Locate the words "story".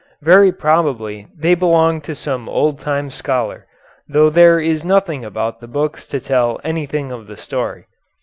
7.37-7.85